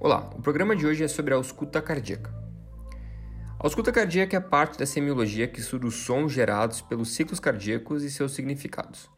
Olá, 0.00 0.30
o 0.36 0.40
programa 0.40 0.76
de 0.76 0.86
hoje 0.86 1.02
é 1.02 1.08
sobre 1.08 1.34
a 1.34 1.36
ausculta 1.36 1.82
cardíaca. 1.82 2.32
A 3.58 3.66
ausculta 3.66 3.90
cardíaca 3.90 4.36
é 4.36 4.40
parte 4.40 4.78
da 4.78 4.86
semiologia 4.86 5.48
que 5.48 5.58
estuda 5.58 5.88
os 5.88 5.96
sons 5.96 6.30
gerados 6.30 6.80
pelos 6.80 7.10
ciclos 7.10 7.40
cardíacos 7.40 8.04
e 8.04 8.10
seus 8.10 8.30
significados. 8.30 9.10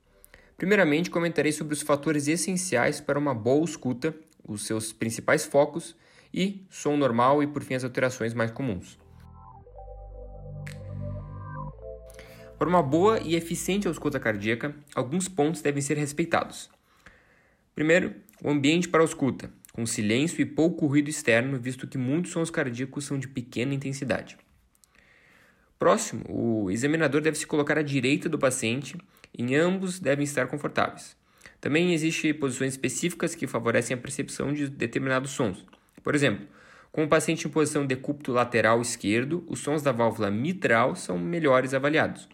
Primeiramente, 0.57 1.11
comentarei 1.11 1.53
sobre 1.53 1.75
os 1.75 1.83
fatores 1.83 2.29
essenciais 2.29 2.99
para 2.99 3.19
uma 3.19 3.35
boa 3.35 3.61
ausculta, 3.61 4.15
os 4.43 4.65
seus 4.65 4.91
principais 4.91 5.45
focos 5.45 5.95
e 6.33 6.65
som 6.71 6.97
normal 6.97 7.43
e, 7.43 7.47
por 7.47 7.63
fim, 7.63 7.75
as 7.75 7.85
alterações 7.85 8.33
mais 8.33 8.51
comuns. 8.51 8.99
Para 12.59 12.69
uma 12.71 12.83
boa 12.83 13.21
e 13.21 13.37
eficiente 13.37 13.87
ausculta 13.87 14.19
cardíaca, 14.19 14.75
alguns 14.95 15.29
pontos 15.29 15.61
devem 15.61 15.83
ser 15.83 15.99
respeitados. 15.99 16.71
Primeiro, 17.75 18.15
o 18.43 18.49
ambiente 18.49 18.89
para 18.89 19.01
a 19.01 19.05
ausculta 19.05 19.60
com 19.81 19.87
silêncio 19.87 20.43
e 20.43 20.45
pouco 20.45 20.87
ruído 20.87 21.09
externo, 21.09 21.59
visto 21.59 21.89
que 21.89 21.97
muitos 21.97 22.33
sons 22.33 22.51
cardíacos 22.51 23.07
são 23.07 23.19
de 23.19 23.27
pequena 23.27 23.73
intensidade. 23.73 24.37
Próximo, 25.79 26.23
o 26.29 26.71
examinador 26.71 27.23
deve 27.23 27.39
se 27.39 27.47
colocar 27.47 27.79
à 27.79 27.83
direita 27.83 28.29
do 28.29 28.39
paciente, 28.39 28.99
e 29.33 29.55
ambos 29.55 29.99
devem 29.99 30.25
estar 30.25 30.47
confortáveis. 30.49 31.17
Também 31.63 31.95
existem 31.95 32.35
posições 32.35 32.75
específicas 32.75 33.35
que 33.35 33.47
favorecem 33.47 33.95
a 33.95 33.99
percepção 33.99 34.53
de 34.53 34.69
determinados 34.69 35.31
sons. 35.31 35.65
Por 36.03 36.15
exemplo, 36.15 36.47
com 36.93 37.05
o 37.05 37.09
paciente 37.09 37.49
em 37.49 37.51
posição 37.51 37.87
decúbito 37.87 38.33
lateral 38.33 38.83
esquerdo, 38.83 39.43
os 39.47 39.61
sons 39.61 39.81
da 39.81 39.93
válvula 39.93 40.31
mitral 40.31 40.95
são 40.95 41.19
melhores 41.19 41.73
avaliados, 41.73 42.29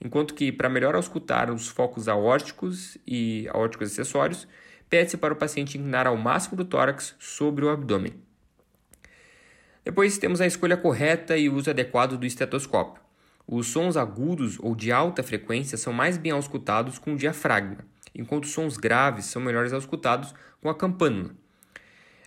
enquanto 0.00 0.32
que, 0.32 0.52
para 0.52 0.68
melhor 0.68 0.94
auscultar 0.94 1.52
os 1.52 1.66
focos 1.66 2.06
aórticos 2.06 2.96
e 3.04 3.48
aórticos 3.52 3.90
acessórios, 3.90 4.46
pede-se 4.94 5.16
para 5.16 5.34
o 5.34 5.36
paciente 5.36 5.76
inclinar 5.76 6.06
ao 6.06 6.16
máximo 6.16 6.56
do 6.56 6.64
tórax 6.64 7.16
sobre 7.18 7.64
o 7.64 7.68
abdômen. 7.68 8.14
Depois 9.84 10.18
temos 10.18 10.40
a 10.40 10.46
escolha 10.46 10.76
correta 10.76 11.36
e 11.36 11.48
o 11.48 11.54
uso 11.56 11.68
adequado 11.68 12.16
do 12.16 12.24
estetoscópio. 12.24 13.02
Os 13.44 13.66
sons 13.66 13.96
agudos 13.96 14.56
ou 14.60 14.72
de 14.72 14.92
alta 14.92 15.24
frequência 15.24 15.76
são 15.76 15.92
mais 15.92 16.16
bem 16.16 16.30
auscultados 16.30 16.96
com 16.96 17.14
o 17.14 17.16
diafragma, 17.16 17.78
enquanto 18.14 18.44
os 18.44 18.52
sons 18.52 18.76
graves 18.76 19.24
são 19.24 19.42
melhores 19.42 19.72
auscultados 19.72 20.32
com 20.62 20.68
a 20.68 20.74
campânula. 20.76 21.34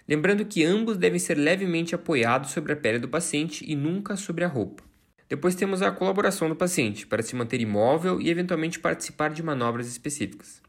Lembrando 0.06 0.44
que 0.44 0.66
ambos 0.66 0.98
devem 0.98 1.20
ser 1.20 1.36
levemente 1.36 1.96
apoiados 1.96 2.52
sobre 2.52 2.74
a 2.74 2.76
pele 2.76 3.00
do 3.00 3.08
paciente 3.08 3.64
e 3.66 3.78
nunca 3.78 4.18
sobre 4.18 4.44
a 4.44 4.48
roupa. 4.50 4.84
Depois 5.30 5.56
temos 5.56 5.82
a 5.82 5.90
colaboração 5.90 6.50
do 6.50 6.56
paciente 6.56 7.08
para 7.08 7.24
se 7.24 7.34
manter 7.34 7.62
imóvel 7.62 8.20
e 8.20 8.30
eventualmente 8.30 8.78
participar 8.78 9.30
de 9.30 9.42
manobras 9.42 9.88
específicas. 9.88 10.67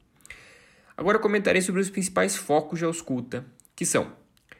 Agora 0.98 1.20
comentarei 1.20 1.62
sobre 1.62 1.80
os 1.80 1.88
principais 1.88 2.36
focos 2.36 2.80
de 2.80 2.84
ausculta, 2.84 3.46
que 3.76 3.86
são, 3.86 4.10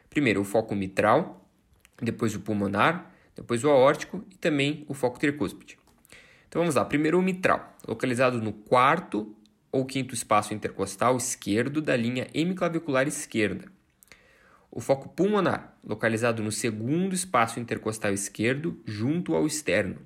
primeiro, 0.09 0.39
o 0.39 0.45
foco 0.45 0.73
mitral, 0.73 1.45
depois 2.01 2.33
o 2.33 2.39
pulmonar, 2.39 3.11
depois 3.35 3.61
o 3.65 3.69
aórtico 3.69 4.23
e 4.31 4.37
também 4.37 4.85
o 4.87 4.93
foco 4.93 5.19
tricúspide. 5.19 5.77
Então 6.47 6.61
vamos 6.61 6.75
lá, 6.75 6.85
primeiro 6.85 7.19
o 7.19 7.21
mitral, 7.21 7.75
localizado 7.85 8.41
no 8.41 8.53
quarto 8.53 9.35
ou 9.69 9.85
quinto 9.85 10.13
espaço 10.13 10.53
intercostal 10.53 11.17
esquerdo 11.17 11.81
da 11.81 11.97
linha 11.97 12.29
hemiclavicular 12.33 13.05
esquerda. 13.05 13.69
O 14.71 14.79
foco 14.79 15.09
pulmonar, 15.09 15.77
localizado 15.83 16.41
no 16.41 16.53
segundo 16.53 17.13
espaço 17.13 17.59
intercostal 17.59 18.13
esquerdo, 18.13 18.81
junto 18.85 19.35
ao 19.35 19.45
externo. 19.45 19.97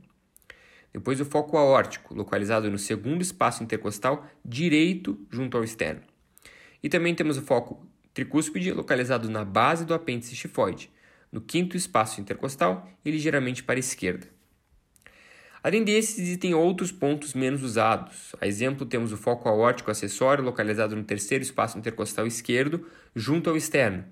Depois 0.92 1.22
o 1.22 1.26
foco 1.26 1.58
aórtico, 1.58 2.16
localizado 2.16 2.72
no 2.72 2.80
segundo 2.80 3.22
espaço 3.22 3.62
intercostal 3.62 4.26
direito, 4.44 5.20
junto 5.30 5.58
ao 5.58 5.64
externo. 5.64 6.12
E 6.84 6.90
também 6.90 7.16
temos 7.16 7.38
o 7.38 7.42
foco 7.42 7.88
tricúspide 8.14 8.72
localizado 8.72 9.30
na 9.30 9.44
base 9.44 9.86
do 9.86 9.94
apêndice 9.94 10.36
tifoide, 10.36 10.92
no 11.32 11.42
quinto 11.42 11.76
espaço 11.76 12.22
intercostal 12.22 12.88
e 13.04 13.10
ligeiramente 13.10 13.64
para 13.64 13.76
a 13.76 13.80
esquerda. 13.80 14.28
Além 15.64 15.82
desses, 15.82 16.20
existem 16.20 16.54
outros 16.54 16.92
pontos 16.92 17.34
menos 17.34 17.64
usados. 17.64 18.36
A 18.42 18.46
exemplo, 18.46 18.86
temos 18.86 19.14
o 19.14 19.18
foco 19.18 19.48
aórtico 19.48 19.90
acessório 19.90 20.44
localizado 20.44 20.94
no 20.94 21.06
terceiro 21.06 21.42
espaço 21.42 21.78
intercostal 21.78 22.28
esquerdo, 22.28 22.86
junto 23.16 23.50
ao 23.50 23.56
externo, 23.56 24.04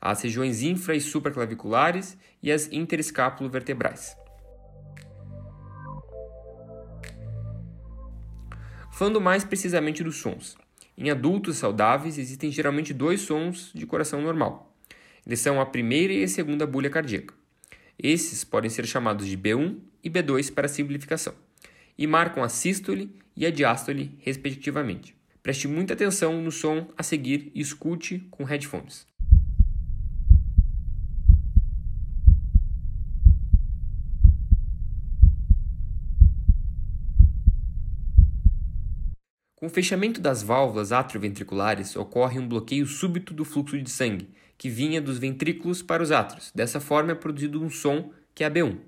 as 0.00 0.20
regiões 0.22 0.62
infra 0.62 0.96
e 0.96 1.00
supraclaviculares 1.00 2.18
e 2.42 2.50
as 2.50 2.70
interescápulo-vertebrais. 2.72 4.16
Falando 8.92 9.20
mais 9.20 9.44
precisamente 9.44 10.02
dos 10.02 10.16
sons. 10.16 10.56
Em 11.00 11.08
adultos 11.08 11.56
saudáveis, 11.56 12.18
existem 12.18 12.52
geralmente 12.52 12.92
dois 12.92 13.22
sons 13.22 13.70
de 13.74 13.86
coração 13.86 14.20
normal. 14.20 14.76
Eles 15.26 15.40
são 15.40 15.58
a 15.58 15.64
primeira 15.64 16.12
e 16.12 16.22
a 16.22 16.28
segunda 16.28 16.66
bulha 16.66 16.90
cardíaca. 16.90 17.32
Esses 17.98 18.44
podem 18.44 18.68
ser 18.68 18.86
chamados 18.86 19.26
de 19.26 19.36
B1 19.36 19.78
e 20.04 20.10
B2 20.10 20.52
para 20.52 20.68
simplificação, 20.68 21.32
e 21.96 22.06
marcam 22.06 22.42
a 22.42 22.50
sístole 22.50 23.10
e 23.34 23.46
a 23.46 23.50
diástole, 23.50 24.14
respectivamente. 24.20 25.16
Preste 25.42 25.66
muita 25.66 25.94
atenção 25.94 26.42
no 26.42 26.52
som 26.52 26.86
a 26.98 27.02
seguir 27.02 27.50
e 27.54 27.62
escute 27.62 28.18
com 28.30 28.44
headphones. 28.44 29.06
Com 39.60 39.66
o 39.66 39.68
fechamento 39.70 40.22
das 40.22 40.42
válvulas 40.42 40.90
atrioventriculares, 40.90 41.94
ocorre 41.94 42.38
um 42.38 42.48
bloqueio 42.48 42.86
súbito 42.86 43.34
do 43.34 43.44
fluxo 43.44 43.78
de 43.78 43.90
sangue, 43.90 44.30
que 44.56 44.70
vinha 44.70 45.02
dos 45.02 45.18
ventrículos 45.18 45.82
para 45.82 46.02
os 46.02 46.10
átrios. 46.10 46.50
Dessa 46.54 46.80
forma 46.80 47.12
é 47.12 47.14
produzido 47.14 47.62
um 47.62 47.68
som 47.68 48.10
que 48.34 48.42
é 48.42 48.46
a 48.46 48.50
B1. 48.50 48.78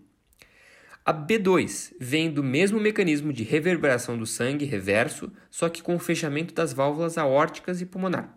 A 1.04 1.12
B2 1.12 1.92
vem 2.00 2.32
do 2.32 2.42
mesmo 2.42 2.80
mecanismo 2.80 3.34
de 3.34 3.42
reverberação 3.42 4.16
do 4.16 4.24
sangue 4.24 4.64
reverso, 4.64 5.30
só 5.50 5.68
que 5.68 5.82
com 5.82 5.94
o 5.94 5.98
fechamento 5.98 6.54
das 6.54 6.72
válvulas 6.72 7.18
aórticas 7.18 7.82
e 7.82 7.84
pulmonar. 7.84 8.34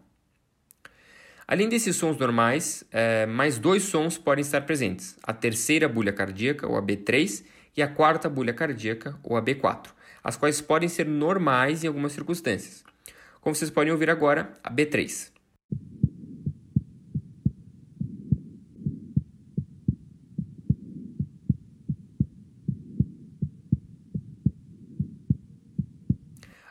Além 1.47 1.69
desses 1.69 1.95
sons 1.95 2.17
normais, 2.17 2.83
é, 2.91 3.25
mais 3.25 3.57
dois 3.57 3.83
sons 3.83 4.17
podem 4.17 4.41
estar 4.41 4.59
presentes: 4.65 5.15
a 5.23 5.31
terceira 5.31 5.87
bulha 5.87 6.11
cardíaca, 6.11 6.67
ou 6.67 6.75
a 6.75 6.81
B3, 6.81 7.45
e 7.77 7.81
a 7.81 7.87
quarta 7.87 8.27
bulha 8.27 8.53
cardíaca, 8.53 9.17
ou 9.23 9.37
a 9.37 9.41
B4 9.41 9.95
as 10.25 10.35
quais 10.35 10.59
podem 10.59 10.89
ser 10.89 11.05
normais 11.05 11.83
em 11.83 11.87
algumas 11.87 12.11
circunstâncias. 12.11 12.83
Como 13.39 13.55
vocês 13.55 13.69
podem 13.69 13.93
ouvir 13.93 14.09
agora, 14.09 14.57
a 14.63 14.73
B3. 14.73 15.31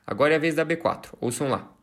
Agora 0.04 0.32
é 0.32 0.37
a 0.37 0.41
vez 0.41 0.56
da 0.56 0.66
B4. 0.66 1.10
Ouçam 1.20 1.48
lá. 1.48 1.73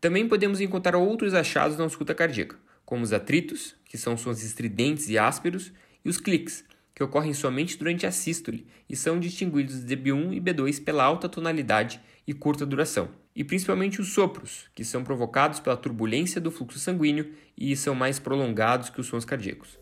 Também 0.00 0.28
podemos 0.28 0.60
encontrar 0.60 0.96
outros 0.96 1.34
achados 1.34 1.76
na 1.76 1.82
ausculta 1.82 2.14
cardíaca, 2.14 2.56
como 2.84 3.02
os 3.02 3.12
atritos, 3.12 3.74
que 3.84 3.98
são 3.98 4.16
sons 4.16 4.44
estridentes 4.44 5.08
e 5.08 5.18
ásperos, 5.18 5.72
e 6.04 6.08
os 6.08 6.18
cliques, 6.18 6.64
que 6.94 7.02
ocorrem 7.02 7.34
somente 7.34 7.76
durante 7.76 8.06
a 8.06 8.12
sístole 8.12 8.66
e 8.88 8.94
são 8.94 9.18
distinguidos 9.18 9.84
de 9.84 9.96
B1 9.96 10.34
e 10.34 10.40
B2 10.40 10.82
pela 10.82 11.04
alta 11.04 11.28
tonalidade 11.28 12.00
e 12.26 12.32
curta 12.32 12.64
duração. 12.64 13.08
E 13.34 13.42
principalmente 13.42 14.00
os 14.00 14.12
sopros, 14.12 14.68
que 14.74 14.84
são 14.84 15.02
provocados 15.02 15.60
pela 15.60 15.76
turbulência 15.76 16.40
do 16.40 16.50
fluxo 16.50 16.78
sanguíneo 16.78 17.32
e 17.56 17.76
são 17.76 17.94
mais 17.94 18.18
prolongados 18.18 18.90
que 18.90 19.00
os 19.00 19.06
sons 19.06 19.24
cardíacos. 19.24 19.78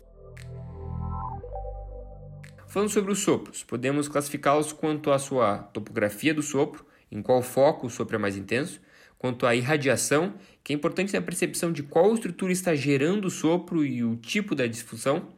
Falando 2.67 2.89
sobre 2.89 3.11
os 3.11 3.19
sopros, 3.19 3.63
podemos 3.63 4.07
classificá-los 4.07 4.73
quanto 4.73 5.11
à 5.11 5.17
sua 5.17 5.59
topografia 5.59 6.33
do 6.33 6.43
sopro, 6.43 6.85
em 7.11 7.21
qual 7.21 7.41
foco 7.41 7.87
o 7.87 7.89
sopro 7.89 8.15
é 8.15 8.19
mais 8.19 8.35
intenso, 8.35 8.79
quanto 9.17 9.45
à 9.45 9.55
irradiação, 9.55 10.35
que 10.63 10.73
é 10.73 10.75
importante 10.75 11.13
na 11.13 11.21
percepção 11.21 11.71
de 11.71 11.83
qual 11.83 12.13
estrutura 12.13 12.51
está 12.51 12.75
gerando 12.75 13.25
o 13.25 13.31
sopro 13.31 13.85
e 13.85 14.03
o 14.03 14.15
tipo 14.15 14.53
da 14.53 14.67
difusão, 14.67 15.29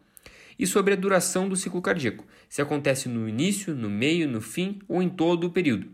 e 0.58 0.68
sobre 0.68 0.94
a 0.94 0.98
duração 0.98 1.48
do 1.48 1.56
ciclo 1.56 1.82
cardíaco, 1.82 2.26
se 2.50 2.62
acontece 2.62 3.08
no 3.08 3.30
início, 3.30 3.74
no 3.74 3.90
meio, 3.90 4.28
no 4.28 4.42
fim 4.42 4.80
ou 4.90 5.02
em 5.02 5.08
todo 5.08 5.46
o 5.46 5.50
período, 5.50 5.90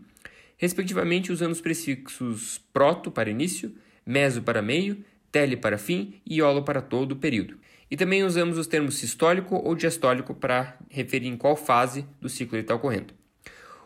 respectivamente 0.56 1.30
usando 1.30 1.52
os 1.52 1.60
prefixos 1.60 2.60
proto 2.72 3.10
para 3.10 3.30
início, 3.30 3.72
meso 4.04 4.42
para 4.42 4.60
meio, 4.60 5.04
tele 5.30 5.56
para 5.56 5.78
fim 5.78 6.14
e 6.26 6.38
iolo 6.38 6.64
para 6.64 6.80
todo 6.80 7.12
o 7.12 7.16
período. 7.16 7.58
E 7.88 7.96
também 7.96 8.24
usamos 8.24 8.58
os 8.58 8.66
termos 8.66 8.96
sistólico 8.96 9.54
ou 9.54 9.74
diastólico 9.76 10.34
para 10.34 10.76
referir 10.88 11.28
em 11.28 11.36
qual 11.36 11.54
fase 11.54 12.04
do 12.20 12.28
ciclo 12.28 12.56
ele 12.56 12.62
está 12.62 12.74
ocorrendo. 12.74 13.14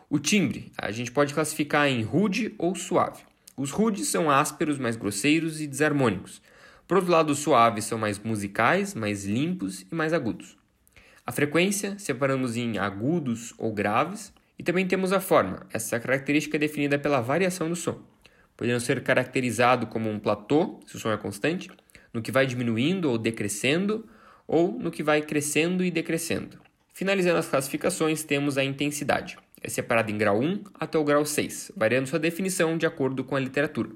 O 0.09 0.17
timbre 0.17 0.71
a 0.77 0.91
gente 0.91 1.11
pode 1.11 1.33
classificar 1.33 1.87
em 1.87 2.01
rude 2.01 2.55
ou 2.57 2.73
suave. 2.73 3.21
Os 3.57 3.71
rudes 3.71 4.07
são 4.07 4.29
ásperos, 4.29 4.79
mais 4.79 4.95
grosseiros 4.95 5.61
e 5.61 5.67
desarmônicos. 5.67 6.41
Por 6.87 6.97
outro 6.97 7.11
lado, 7.11 7.31
os 7.31 7.39
suaves 7.39 7.85
são 7.85 7.97
mais 7.97 8.19
musicais, 8.19 8.93
mais 8.93 9.25
limpos 9.25 9.85
e 9.91 9.95
mais 9.95 10.13
agudos. 10.13 10.57
A 11.25 11.31
frequência 11.31 11.97
separamos 11.97 12.57
em 12.57 12.77
agudos 12.77 13.53
ou 13.57 13.71
graves, 13.71 14.33
e 14.57 14.63
também 14.63 14.87
temos 14.87 15.11
a 15.11 15.19
forma. 15.19 15.65
Essa 15.71 15.99
característica 15.99 16.57
é 16.57 16.59
definida 16.59 16.99
pela 16.99 17.19
variação 17.19 17.67
do 17.67 17.75
som, 17.75 17.99
podendo 18.55 18.79
ser 18.79 19.01
caracterizado 19.01 19.87
como 19.87 20.09
um 20.09 20.19
platô, 20.19 20.79
se 20.85 20.95
o 20.95 20.99
som 20.99 21.11
é 21.11 21.17
constante, 21.17 21.69
no 22.13 22.21
que 22.21 22.31
vai 22.31 22.45
diminuindo 22.45 23.09
ou 23.09 23.17
decrescendo, 23.17 24.07
ou 24.47 24.71
no 24.71 24.91
que 24.91 25.01
vai 25.01 25.21
crescendo 25.21 25.83
e 25.83 25.89
decrescendo. 25.89 26.59
Finalizando 26.93 27.39
as 27.39 27.47
classificações, 27.47 28.23
temos 28.23 28.57
a 28.57 28.63
intensidade. 28.63 29.37
É 29.61 29.69
separada 29.69 30.09
em 30.09 30.17
grau 30.17 30.39
1 30.39 30.63
até 30.73 30.97
o 30.97 31.03
grau 31.03 31.23
6, 31.23 31.71
variando 31.75 32.07
sua 32.07 32.17
definição 32.17 32.77
de 32.77 32.85
acordo 32.85 33.23
com 33.23 33.35
a 33.35 33.39
literatura. 33.39 33.91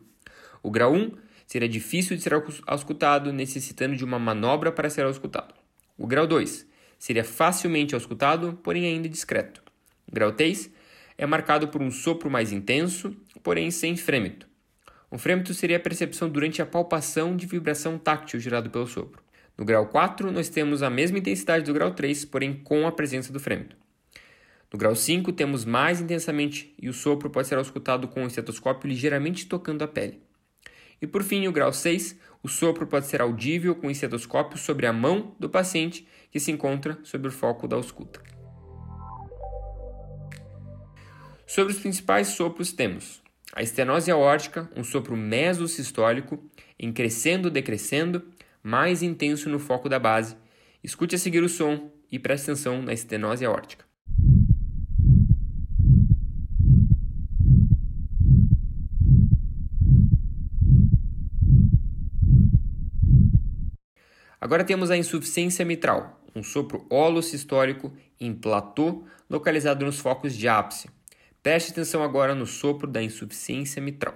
O 0.62 0.70
grau 0.70 0.94
1 0.94 1.12
seria 1.48 1.68
difícil 1.68 2.16
de 2.16 2.22
ser 2.22 2.34
auscultado, 2.68 3.34
necessitando 3.34 3.96
de 3.96 4.04
uma 4.04 4.20
manobra 4.20 4.72
para 4.72 4.90
ser 4.90 5.06
auscultado. 5.06 5.56
O 5.98 6.06
grau 6.06 6.28
2 6.28 6.68
seria 7.00 7.24
facilmente 7.24 7.96
auscultado, 7.96 8.60
porém 8.64 8.86
ainda 8.86 9.10
discreto. 9.10 9.64
O 10.08 10.14
grau 10.14 10.32
3 10.32 10.70
é 11.18 11.26
marcado 11.26 11.68
por 11.70 11.82
um 11.82 11.90
sopro 11.90 12.30
mais 12.30 12.52
intenso, 12.52 13.16
porém 13.42 13.72
sem 13.72 13.96
frêmito. 13.96 14.48
Um 15.12 15.18
frêmito 15.18 15.54
seria 15.54 15.78
a 15.78 15.80
percepção 15.80 16.30
durante 16.30 16.62
a 16.62 16.66
palpação 16.66 17.36
de 17.36 17.46
vibração 17.46 17.98
táctil 17.98 18.40
gerado 18.40 18.70
pelo 18.70 18.88
sopro. 18.88 19.24
No 19.58 19.64
grau 19.64 19.88
4, 19.88 20.32
nós 20.32 20.50
temos 20.50 20.84
a 20.84 20.90
mesma 20.90 21.18
intensidade 21.18 21.66
do 21.66 21.74
grau 21.74 21.92
3, 21.92 22.26
porém 22.26 22.54
com 22.54 22.86
a 22.86 22.92
presença 22.92 23.32
do 23.32 23.40
frêmito. 23.40 23.78
No 24.72 24.80
grau 24.80 24.96
5, 24.96 25.32
temos 25.34 25.64
mais 25.64 26.02
intensamente 26.02 26.74
e 26.82 26.90
o 26.90 26.94
sopro 26.94 27.30
pode 27.30 27.48
ser 27.48 27.58
auscultado 27.58 28.08
com 28.08 28.24
o 28.24 28.28
estetoscópio 28.28 28.88
ligeiramente 28.88 29.46
tocando 29.48 29.84
a 29.84 29.88
pele. 29.88 30.22
E 31.02 31.08
por 31.08 31.24
fim, 31.24 31.48
o 31.48 31.52
grau 31.52 31.72
6, 31.72 32.18
o 32.42 32.48
sopro 32.48 32.88
pode 32.88 33.08
ser 33.08 33.22
audível 33.22 33.76
com 33.76 33.88
o 33.88 33.92
estetoscópio 33.92 34.58
sobre 34.58 34.86
a 34.86 34.94
mão 34.94 35.36
do 35.40 35.50
paciente 35.50 36.08
que 36.32 36.40
se 36.40 36.52
encontra 36.52 36.98
sob 37.04 37.28
o 37.28 37.32
foco 37.32 37.68
da 37.68 37.76
ausculta. 37.76 38.22
Sobre 41.48 41.74
os 41.74 41.80
principais 41.80 42.30
sopros 42.30 42.74
temos 42.74 43.24
a 43.54 43.62
estenose 43.62 44.12
aórtica, 44.12 44.70
um 44.76 44.84
sopro 44.84 45.16
mesosistólico, 45.16 46.44
em 46.78 46.92
crescendo 46.92 47.50
decrescendo, 47.50 48.22
mais 48.62 49.02
intenso 49.02 49.50
no 49.50 49.60
foco 49.60 49.88
da 49.88 49.98
base. 49.98 50.36
Escute 50.84 51.16
a 51.16 51.18
seguir 51.18 51.42
o 51.42 51.48
som 51.48 51.90
e 52.12 52.20
preste 52.20 52.52
atenção 52.52 52.82
na 52.82 52.92
estenose 52.92 53.46
aórtica. 53.46 53.86
Agora 64.46 64.64
temos 64.64 64.92
a 64.92 64.96
insuficiência 64.96 65.66
mitral, 65.66 66.22
um 66.36 66.44
sopro 66.44 66.86
holossistólico 66.88 67.92
em 68.22 68.32
platô 68.32 69.04
localizado 69.28 69.84
nos 69.84 69.98
focos 69.98 70.38
de 70.38 70.48
ápice. 70.48 70.88
Preste 71.42 71.72
atenção 71.72 72.04
agora 72.04 72.36
no 72.36 72.46
sopro 72.46 72.86
da 72.86 73.02
insuficiência 73.02 73.82
mitral. 73.82 74.14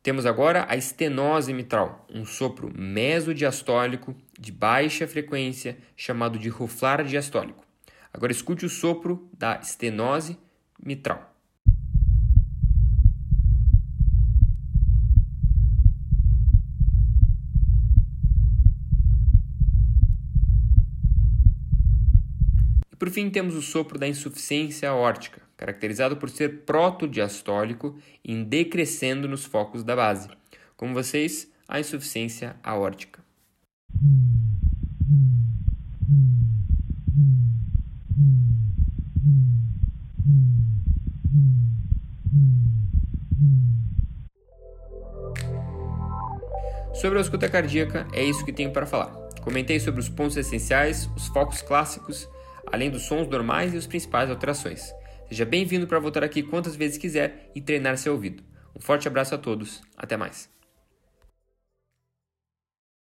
Temos 0.00 0.24
agora 0.24 0.64
a 0.68 0.76
estenose 0.76 1.52
mitral, 1.52 2.06
um 2.14 2.24
sopro 2.24 2.72
mesodiastólico 2.72 4.14
de 4.38 4.52
baixa 4.52 5.08
frequência 5.08 5.76
chamado 5.96 6.38
de 6.38 6.48
ruflar 6.48 7.02
diastólico. 7.02 7.65
Agora 8.16 8.32
escute 8.32 8.64
o 8.64 8.70
sopro 8.70 9.28
da 9.36 9.60
estenose 9.60 10.38
mitral. 10.82 11.36
E 22.90 22.96
por 22.96 23.10
fim 23.10 23.28
temos 23.28 23.54
o 23.54 23.60
sopro 23.60 23.98
da 23.98 24.08
insuficiência 24.08 24.88
aórtica, 24.88 25.42
caracterizado 25.54 26.16
por 26.16 26.30
ser 26.30 26.64
protodiastólico 26.64 27.98
e 28.24 28.34
decrescendo 28.42 29.28
nos 29.28 29.44
focos 29.44 29.84
da 29.84 29.94
base. 29.94 30.30
Como 30.74 30.94
vocês, 30.94 31.52
a 31.68 31.78
insuficiência 31.78 32.56
aórtica. 32.62 33.25
Sobre 47.00 47.18
a 47.18 47.20
escuta 47.20 47.46
cardíaca, 47.46 48.06
é 48.14 48.24
isso 48.24 48.42
que 48.42 48.52
tenho 48.52 48.72
para 48.72 48.86
falar. 48.86 49.12
Comentei 49.42 49.78
sobre 49.78 50.00
os 50.00 50.08
pontos 50.08 50.36
essenciais, 50.36 51.10
os 51.14 51.26
focos 51.28 51.60
clássicos, 51.60 52.26
além 52.72 52.90
dos 52.90 53.02
sons 53.02 53.28
normais 53.28 53.74
e 53.74 53.76
as 53.76 53.86
principais 53.86 54.30
alterações. 54.30 54.94
Seja 55.28 55.44
bem-vindo 55.44 55.86
para 55.86 55.98
voltar 55.98 56.24
aqui 56.24 56.42
quantas 56.42 56.74
vezes 56.74 56.96
quiser 56.96 57.50
e 57.54 57.60
treinar 57.60 57.98
seu 57.98 58.14
ouvido. 58.14 58.42
Um 58.74 58.80
forte 58.80 59.06
abraço 59.06 59.34
a 59.34 59.38
todos, 59.38 59.82
até 59.94 60.16
mais. 60.16 60.55